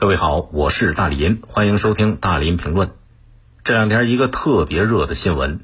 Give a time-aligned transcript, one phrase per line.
[0.00, 2.92] 各位好，我是大林，欢迎收听大林评论。
[3.64, 5.60] 这两天一个特别热的新闻，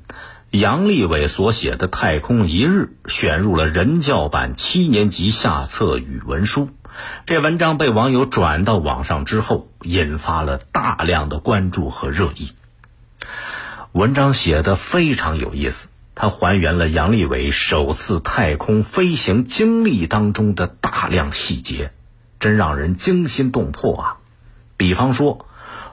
[0.51, 6.69] 杨利伟所写的《太空一日》选入了人教版七年级下册语文书。
[7.25, 12.53] 这文章被网友转到网上之后，引发了大量的关注和热议。
[13.93, 21.95] 文章写的非常有意思，它还原了杨利伟首次太空飞行经历当中的大量细节，
[22.39, 24.17] 真让人惊心动魄啊！
[24.77, 25.47] 比方说，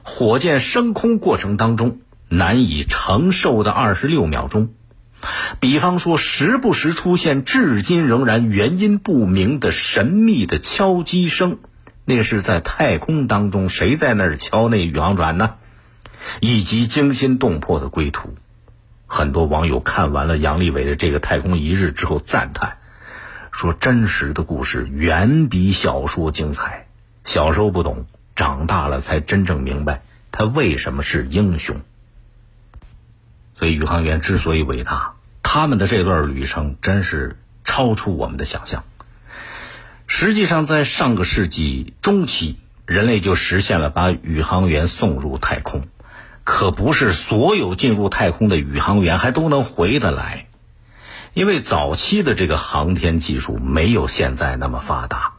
[0.04, 4.68] 火箭升空过程当中难以承受的二十六秒钟；
[5.60, 11.60] 比方说，时不时出现至今仍然原因不明的神秘的敲击声，
[12.06, 15.56] 那是在太空当中谁在那儿敲那宇航船呢？
[16.40, 18.36] 以及惊心动魄的归途。
[19.08, 22.78] 很多网友看完了杨利伟的这个《太空一日》之后赞叹，
[23.52, 26.88] 说：“真实的故事远比小说精彩。
[27.24, 28.06] 小时候不懂。”
[28.36, 31.82] 长大了才真正明白他为什么是英雄。
[33.56, 38.84] 所以宇航员之所以伟大，他们的这段旅程真是超出我们的想象。
[40.08, 45.84] 实际上，在上个世纪中期，人类就实现了把宇航员送入太空。
[46.44, 50.48] 可不是所有进入太空的宇航员还都能回得来，
[51.34, 55.36] 因为早期的这个航天技术没有现在那么发达。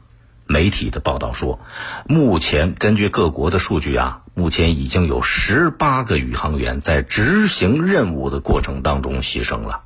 [0.47, 1.61] 媒体的报道说，
[2.07, 9.83] 目前根据各国的数据啊，目前已经有十八个宇航员在执行任务的过程当中牺牲了，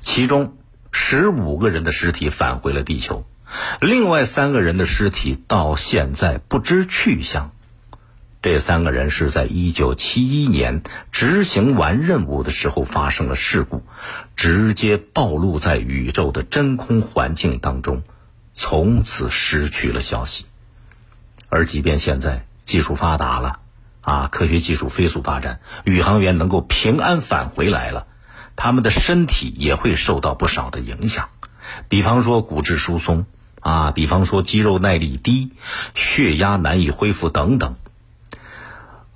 [0.00, 0.56] 其中
[0.90, 3.24] 十五个人的尸体返回了地球，
[3.80, 7.52] 另外三个人的尸体到现在不知去向。
[8.42, 13.82] 这三个人是在一九七一年执行完任务的时候发生了事故，
[14.36, 18.02] 直接暴露在宇宙的真空环境当中。
[18.58, 20.46] 从此失去了消息，
[21.50, 23.58] 而即便现在技术发达了，
[24.00, 28.06] 啊，科学技术飞速发展，宇航员能够平安返回来了，
[28.56, 31.28] 他们的身体也会受到不少的影响，
[31.90, 33.26] 比方说骨质疏松，
[33.60, 35.52] 啊，比方说肌肉耐力低，
[35.94, 37.76] 血压难以恢复等等。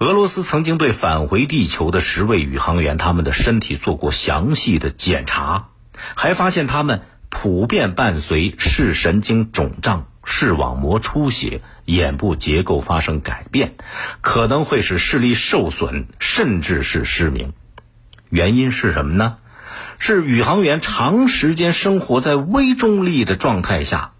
[0.00, 5.68] 俄罗斯曾经对返回地球的十位宇航员他们的身体做过详细的检查，
[6.14, 7.00] 还发现他们。
[7.30, 13.74] 普遍伴随视神经肿胀、视网膜出血、眼部结构发生改变，
[14.20, 17.52] 可能会使视力受损，甚至是失明。
[18.28, 19.36] 原因是什么呢？
[19.98, 24.12] 是宇航员长时间生活在微重力的状态下。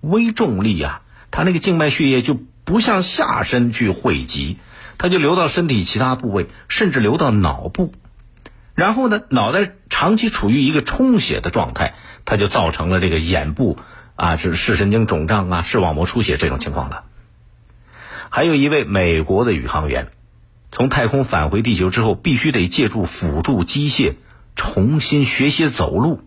[0.00, 4.58] 微重力啊，它那个静脉血液就不向下身去汇集，
[4.98, 7.92] 它就流到身体其他部位，甚至流到脑部。
[8.74, 11.94] 然后呢，脑袋长期处于一个充血的状态，
[12.26, 13.78] 它就造成了这个眼部
[14.14, 17.04] 啊，是视神经肿胀啊，视网膜出血这种情况了。
[18.28, 20.08] 还有一位美国的宇航员，
[20.70, 24.16] 从太空返回地球之后，必须得借助辅助机械
[24.54, 26.20] 重新学习走路。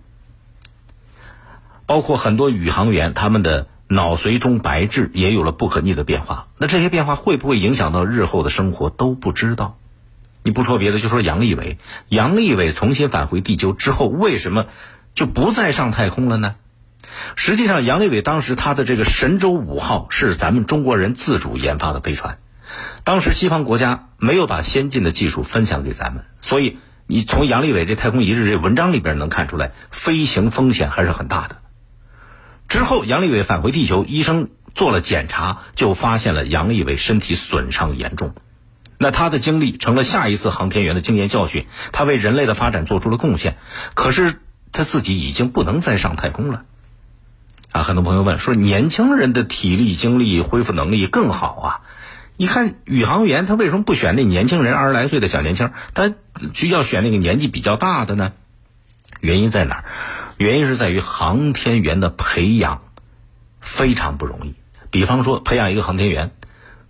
[1.85, 6.47] 包括很多宇航员，他们的脑髓中白质也有了不可逆的变化。
[6.57, 9.77] 那这些变化会不会影响到日后的生活，都不知道。
[10.49, 11.77] 你不说别的，就说杨利伟。
[12.07, 14.65] 杨利伟重新返回地球之后，为什么
[15.13, 16.55] 就不再上太空了呢？
[17.35, 22.39] 实际上，杨利伟当时他的这个神舟五号是咱们中国人自主研发的飞船，
[23.03, 31.57] 当时西方国家没有把先进的技术分享给咱们，所以你从杨利伟这太空一日这文章里边能看出来，飞行风险还是很大的。
[32.67, 38.33] 之后，杨利伟返回地球，医生做了检查，就发现了杨利伟身体损伤严重。
[39.01, 43.55] 那他的经历成了下一次航天员的经验教训，他为人类的发展做出了贡献。
[43.93, 44.41] 可是
[44.73, 46.65] 他自己已经不能再上太空了。
[47.71, 51.67] 啊，很多朋友问说，年轻人的体力、精力恢复能力更好啊？
[52.35, 56.13] 你看宇航员他为什么不选那年轻人二十来岁的小年轻，他
[56.53, 58.33] 就要选那个年纪比较大的呢？
[59.21, 59.85] 原因在哪儿？
[60.35, 62.81] 原因是在于航天员的培养
[63.61, 64.55] 非常不容易。
[64.91, 66.31] 比方说，培养一个航天员。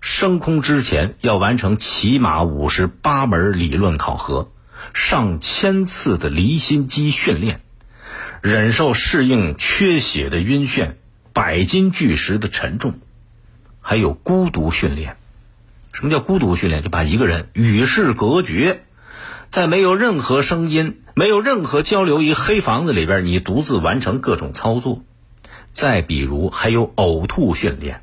[0.01, 4.51] 升空之前要完成起码五十八门理论考核，
[4.93, 7.61] 上千次的离心机训练，
[8.41, 10.93] 忍受适应缺血的晕眩、
[11.33, 12.99] 百斤巨石的沉重，
[13.81, 15.17] 还有孤独训练。
[15.91, 16.81] 什么叫孤独训练？
[16.81, 18.83] 就把一个人与世隔绝，
[19.49, 25.03] 在没有任何声音、没有任何交流一黑房子里边，你独自完成各种操作。
[25.71, 28.01] 再比如，还有呕吐训练。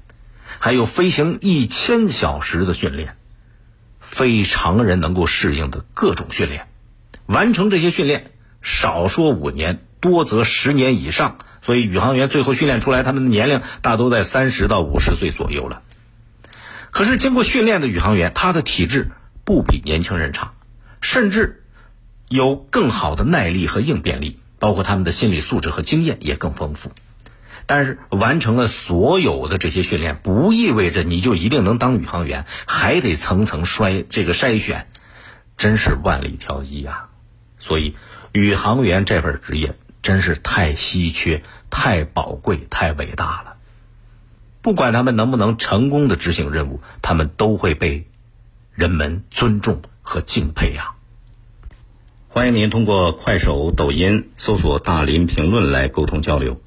[0.59, 3.17] 还有飞行一千小时的训练，
[4.01, 6.69] 非常人能够适应的各种训练，
[7.27, 8.31] 完成这些训练，
[8.63, 11.39] 少说五年，多则十年以上。
[11.63, 15.83] 所以宇航员最后训练出来，他们的年龄大都在三十到五十岁左右了。
[16.93, 19.11] 可是经过训练的宇航员，他的体质
[19.45, 20.53] 不比年轻人差，
[21.01, 21.65] 甚至
[22.29, 26.93] 有更好的耐力和应变力，包括他们的心理素质和经验也更丰富。
[27.67, 34.87] 但是完成了所有的这些训练，不意味着你就一定能当宇航员，还得层层筛这个筛选，
[35.57, 37.09] 真是万里挑一啊！
[37.59, 37.97] 所以，
[38.33, 43.57] 宇航员这份职业真是太稀缺、太宝贵、太伟大了。
[44.63, 48.07] 不管他们能不能成功的执行任务，他们都会被
[48.75, 50.93] 人们尊重和敬佩呀。
[52.29, 56.61] 欢迎您通过快手、抖音搜索“大林评论”来沟通交流。